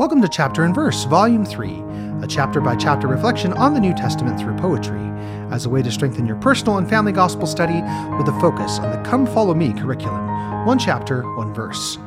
Welcome 0.00 0.22
to 0.22 0.28
Chapter 0.28 0.64
and 0.64 0.74
Verse, 0.74 1.04
Volume 1.04 1.44
3, 1.44 1.68
a 2.22 2.26
chapter 2.26 2.62
by 2.62 2.74
chapter 2.74 3.06
reflection 3.06 3.52
on 3.52 3.74
the 3.74 3.80
New 3.80 3.92
Testament 3.92 4.40
through 4.40 4.56
poetry, 4.56 4.98
as 5.52 5.66
a 5.66 5.68
way 5.68 5.82
to 5.82 5.92
strengthen 5.92 6.24
your 6.24 6.36
personal 6.36 6.78
and 6.78 6.88
family 6.88 7.12
gospel 7.12 7.46
study 7.46 7.82
with 8.16 8.26
a 8.26 8.40
focus 8.40 8.78
on 8.78 8.90
the 8.92 9.10
Come 9.10 9.26
Follow 9.26 9.52
Me 9.52 9.74
curriculum. 9.74 10.64
One 10.64 10.78
chapter, 10.78 11.30
one 11.36 11.52
verse. 11.52 11.98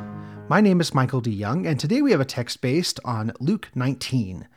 My 0.50 0.60
name 0.60 0.82
is 0.82 0.96
Michael 0.96 1.22
D. 1.22 1.30
Young, 1.30 1.68
and 1.68 1.80
today 1.80 2.02
we 2.02 2.10
have 2.10 2.20
a 2.20 2.26
text 2.26 2.62
based 2.62 3.00
on 3.06 3.32
Luke 3.40 3.70
19. 3.76 4.48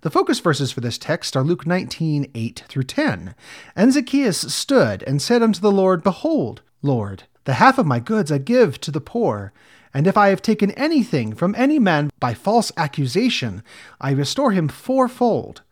The 0.00 0.10
focus 0.10 0.40
verses 0.40 0.72
for 0.72 0.80
this 0.80 0.96
text 0.96 1.36
are 1.36 1.44
Luke 1.44 1.66
19, 1.66 2.30
8 2.34 2.64
through 2.66 2.84
10. 2.84 3.34
And 3.76 3.92
Zacchaeus 3.92 4.54
stood 4.54 5.02
and 5.02 5.20
said 5.20 5.42
unto 5.42 5.60
the 5.60 5.70
Lord, 5.70 6.02
Behold, 6.02 6.62
Lord, 6.86 7.24
the 7.44 7.54
half 7.54 7.78
of 7.78 7.86
my 7.86 8.00
goods 8.00 8.32
I 8.32 8.38
give 8.38 8.80
to 8.80 8.90
the 8.90 9.00
poor. 9.00 9.52
And 9.92 10.06
if 10.06 10.16
I 10.16 10.28
have 10.28 10.42
taken 10.42 10.70
anything 10.72 11.34
from 11.34 11.54
any 11.56 11.78
man 11.78 12.10
by 12.20 12.34
false 12.34 12.70
accusation, 12.76 13.62
I 14.00 14.12
restore 14.12 14.52
him 14.52 14.68
fourfold. 14.68 15.62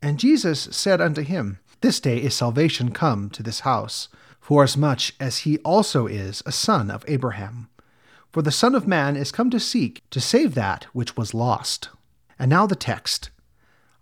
And 0.00 0.18
Jesus 0.18 0.68
said 0.70 1.00
unto 1.00 1.22
him, 1.22 1.58
This 1.80 2.00
day 2.00 2.18
is 2.18 2.34
salvation 2.34 2.90
come 2.90 3.30
to 3.30 3.42
this 3.42 3.60
house, 3.60 4.08
forasmuch 4.40 5.12
as 5.20 5.38
he 5.38 5.58
also 5.58 6.06
is 6.06 6.42
a 6.44 6.52
son 6.52 6.90
of 6.90 7.04
Abraham. 7.08 7.68
For 8.32 8.42
the 8.42 8.50
Son 8.50 8.74
of 8.74 8.88
Man 8.88 9.14
is 9.14 9.30
come 9.30 9.50
to 9.50 9.60
seek 9.60 10.02
to 10.10 10.20
save 10.20 10.54
that 10.54 10.84
which 10.92 11.16
was 11.16 11.34
lost. 11.34 11.90
And 12.38 12.48
now 12.48 12.66
the 12.66 12.74
text 12.74 13.30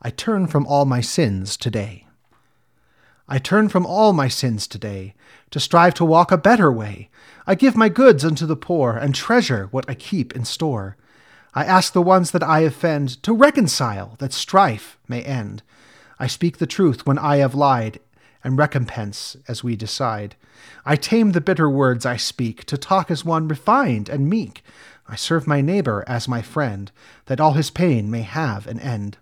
I 0.01 0.11
turn 0.11 0.47
from 0.47 0.67
all 0.67 0.85
my 0.87 1.01
sins 1.01 1.57
today. 1.57 2.07
I 3.33 3.39
turn 3.39 3.69
from 3.69 3.87
all 3.87 4.13
my 4.13 4.27
sins 4.27 4.67
today, 4.67 5.15
to 5.53 5.61
strive 5.61 5.95
to 5.95 6.05
walk 6.05 6.33
a 6.33 6.37
better 6.37 6.73
way. 6.73 7.11
I 7.47 7.55
give 7.55 7.77
my 7.77 7.89
goods 7.89 8.25
unto 8.25 8.45
the 8.45 8.57
poor, 8.57 8.97
and 8.97 9.15
treasure 9.15 9.69
what 9.71 9.89
I 9.89 9.95
keep 9.95 10.35
in 10.35 10.45
store. 10.45 10.97
I 11.55 11.65
ask 11.65 11.93
the 11.93 12.03
ones 12.03 12.33
that 12.33 12.43
I 12.43 12.61
offend 12.61 13.23
to 13.23 13.33
reconcile, 13.33 14.17
that 14.19 14.33
strife 14.33 14.99
may 15.07 15.23
end. 15.23 15.63
I 16.19 16.27
speak 16.27 16.59
the 16.59 16.67
truth 16.67 17.07
when 17.07 17.19
I 17.19 17.37
have 17.37 17.55
lied, 17.55 18.01
and 18.43 18.59
recompense 18.59 19.37
as 19.47 19.63
we 19.63 19.77
decide. 19.77 20.35
I 20.85 20.97
tame 20.97 21.31
the 21.31 21.41
bitter 21.41 21.71
words 21.71 22.05
I 22.05 22.17
speak, 22.17 22.65
to 22.65 22.77
talk 22.77 23.13
as 23.13 23.25
one 23.25 23.47
refined 23.47 24.09
and 24.09 24.29
meek. 24.29 24.65
I 25.09 25.15
serve 25.15 25.47
my 25.47 25.61
neighbor 25.61 26.03
as 26.09 26.27
my 26.27 26.43
friend, 26.43 26.91
that 27.27 27.41
all 27.41 27.53
his 27.53 27.71
pain 27.71 28.11
may 28.11 28.23
have 28.23 28.67
an 28.67 28.81
end. 28.81 29.19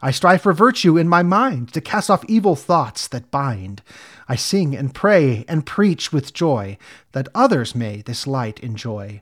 I 0.00 0.10
strive 0.10 0.42
for 0.42 0.52
virtue 0.52 0.96
in 0.98 1.08
my 1.08 1.22
mind, 1.22 1.72
to 1.74 1.80
cast 1.80 2.10
off 2.10 2.24
evil 2.28 2.56
thoughts 2.56 3.08
that 3.08 3.30
bind. 3.30 3.82
I 4.28 4.36
sing 4.36 4.74
and 4.74 4.94
pray 4.94 5.44
and 5.48 5.66
preach 5.66 6.12
with 6.12 6.34
joy, 6.34 6.78
that 7.12 7.28
others 7.34 7.74
may 7.74 8.02
this 8.02 8.26
light 8.26 8.60
enjoy. 8.60 9.20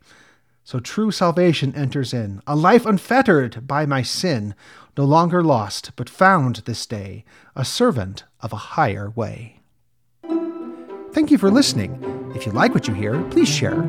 So 0.64 0.78
true 0.78 1.10
salvation 1.10 1.74
enters 1.74 2.14
in, 2.14 2.42
a 2.46 2.54
life 2.54 2.86
unfettered 2.86 3.66
by 3.66 3.86
my 3.86 4.02
sin, 4.02 4.54
no 4.96 5.04
longer 5.04 5.42
lost, 5.42 5.92
but 5.96 6.08
found 6.08 6.56
this 6.64 6.86
day, 6.86 7.24
a 7.56 7.64
servant 7.64 8.24
of 8.40 8.52
a 8.52 8.56
higher 8.76 9.10
way. 9.10 9.60
Thank 11.12 11.30
you 11.30 11.38
for 11.38 11.50
listening. 11.50 12.32
If 12.36 12.46
you 12.46 12.52
like 12.52 12.72
what 12.72 12.86
you 12.86 12.94
hear, 12.94 13.20
please 13.30 13.48
share. 13.48 13.88